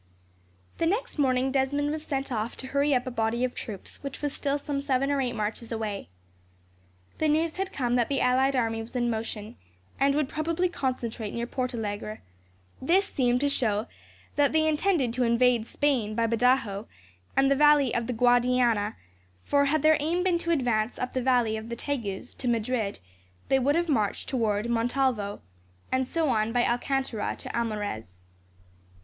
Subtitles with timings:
[0.79, 4.19] The next morning, Desmond was sent off to hurry up a body of troops which
[4.23, 6.09] was still some seven or eight marches away.
[7.19, 9.57] The news had come that the allied army was in motion,
[9.99, 12.23] and would probably concentrate near Portalegre.
[12.81, 13.85] This seemed to show
[14.37, 16.87] that they intended to invade Spain by Badajos,
[17.37, 18.95] and the valley of the Guadiana;
[19.43, 22.97] for, had their aim been to advance up the valley of the Tagus, to Madrid,
[23.49, 25.41] they would have marched towards Montalvao,
[25.91, 28.17] and so on by Alcantara to Almarez.